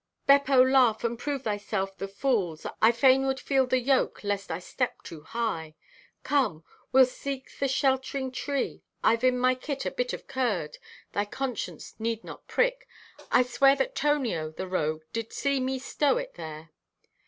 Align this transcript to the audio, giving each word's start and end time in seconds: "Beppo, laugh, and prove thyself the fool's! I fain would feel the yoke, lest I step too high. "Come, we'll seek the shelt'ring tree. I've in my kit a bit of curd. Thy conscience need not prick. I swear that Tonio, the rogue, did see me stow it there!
"Beppo, 0.25 0.63
laugh, 0.65 1.03
and 1.03 1.19
prove 1.19 1.43
thyself 1.43 1.95
the 1.95 2.07
fool's! 2.07 2.65
I 2.81 2.91
fain 2.91 3.23
would 3.27 3.39
feel 3.39 3.67
the 3.67 3.77
yoke, 3.79 4.23
lest 4.23 4.49
I 4.49 4.57
step 4.57 5.03
too 5.03 5.21
high. 5.21 5.75
"Come, 6.23 6.63
we'll 6.91 7.05
seek 7.05 7.51
the 7.59 7.67
shelt'ring 7.67 8.31
tree. 8.31 8.81
I've 9.03 9.23
in 9.23 9.37
my 9.37 9.53
kit 9.53 9.85
a 9.85 9.91
bit 9.91 10.11
of 10.11 10.25
curd. 10.25 10.79
Thy 11.13 11.25
conscience 11.25 11.93
need 11.99 12.23
not 12.23 12.47
prick. 12.47 12.87
I 13.31 13.43
swear 13.43 13.75
that 13.75 13.93
Tonio, 13.93 14.49
the 14.49 14.67
rogue, 14.67 15.03
did 15.13 15.31
see 15.33 15.59
me 15.59 15.77
stow 15.77 16.17
it 16.17 16.33
there! 16.33 16.71